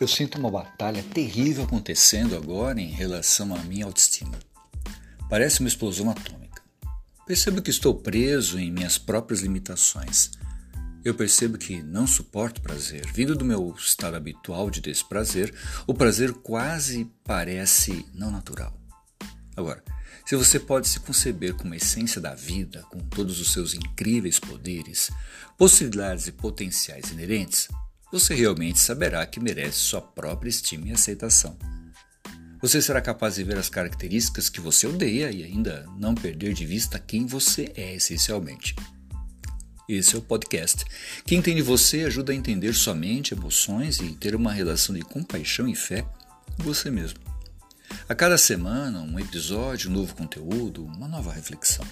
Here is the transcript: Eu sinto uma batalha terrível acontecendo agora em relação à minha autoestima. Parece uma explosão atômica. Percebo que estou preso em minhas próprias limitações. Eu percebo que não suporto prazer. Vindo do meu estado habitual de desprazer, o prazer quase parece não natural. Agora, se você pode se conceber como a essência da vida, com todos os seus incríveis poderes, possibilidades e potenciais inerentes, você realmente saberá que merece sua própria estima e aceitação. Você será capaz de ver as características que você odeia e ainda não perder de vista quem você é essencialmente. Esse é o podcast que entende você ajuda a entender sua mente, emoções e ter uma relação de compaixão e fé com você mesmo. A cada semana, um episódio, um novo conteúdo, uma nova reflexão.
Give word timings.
Eu 0.00 0.06
sinto 0.06 0.38
uma 0.38 0.48
batalha 0.48 1.02
terrível 1.02 1.64
acontecendo 1.64 2.36
agora 2.36 2.80
em 2.80 2.86
relação 2.86 3.52
à 3.52 3.58
minha 3.64 3.84
autoestima. 3.84 4.38
Parece 5.28 5.58
uma 5.58 5.68
explosão 5.68 6.08
atômica. 6.08 6.62
Percebo 7.26 7.60
que 7.60 7.70
estou 7.70 7.92
preso 7.92 8.60
em 8.60 8.70
minhas 8.70 8.96
próprias 8.96 9.40
limitações. 9.40 10.30
Eu 11.04 11.14
percebo 11.14 11.58
que 11.58 11.82
não 11.82 12.06
suporto 12.06 12.60
prazer. 12.60 13.10
Vindo 13.12 13.34
do 13.34 13.44
meu 13.44 13.74
estado 13.76 14.16
habitual 14.16 14.70
de 14.70 14.80
desprazer, 14.80 15.52
o 15.84 15.92
prazer 15.92 16.32
quase 16.32 17.10
parece 17.24 18.06
não 18.14 18.30
natural. 18.30 18.72
Agora, 19.56 19.82
se 20.24 20.36
você 20.36 20.60
pode 20.60 20.86
se 20.86 21.00
conceber 21.00 21.54
como 21.54 21.74
a 21.74 21.76
essência 21.76 22.20
da 22.20 22.36
vida, 22.36 22.84
com 22.84 23.00
todos 23.00 23.40
os 23.40 23.52
seus 23.52 23.74
incríveis 23.74 24.38
poderes, 24.38 25.10
possibilidades 25.56 26.28
e 26.28 26.32
potenciais 26.32 27.10
inerentes, 27.10 27.66
você 28.10 28.34
realmente 28.34 28.78
saberá 28.78 29.24
que 29.26 29.40
merece 29.40 29.78
sua 29.78 30.00
própria 30.00 30.48
estima 30.48 30.88
e 30.88 30.92
aceitação. 30.92 31.58
Você 32.60 32.82
será 32.82 33.00
capaz 33.00 33.36
de 33.36 33.44
ver 33.44 33.56
as 33.56 33.68
características 33.68 34.48
que 34.48 34.60
você 34.60 34.86
odeia 34.86 35.30
e 35.30 35.44
ainda 35.44 35.86
não 35.96 36.14
perder 36.14 36.52
de 36.54 36.66
vista 36.66 36.98
quem 36.98 37.24
você 37.24 37.72
é 37.76 37.94
essencialmente. 37.94 38.74
Esse 39.88 40.16
é 40.16 40.18
o 40.18 40.22
podcast 40.22 40.84
que 41.24 41.36
entende 41.36 41.62
você 41.62 42.04
ajuda 42.04 42.32
a 42.32 42.34
entender 42.34 42.74
sua 42.74 42.94
mente, 42.94 43.32
emoções 43.32 44.00
e 44.00 44.12
ter 44.14 44.34
uma 44.34 44.52
relação 44.52 44.94
de 44.94 45.02
compaixão 45.02 45.68
e 45.68 45.74
fé 45.74 46.02
com 46.56 46.64
você 46.64 46.90
mesmo. 46.90 47.20
A 48.08 48.14
cada 48.14 48.36
semana, 48.36 49.00
um 49.00 49.18
episódio, 49.18 49.90
um 49.90 49.94
novo 49.94 50.14
conteúdo, 50.14 50.84
uma 50.84 51.08
nova 51.08 51.32
reflexão. 51.32 51.86